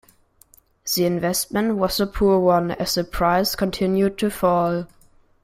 [0.95, 4.87] The investment was a poor one, as the price continued to fall.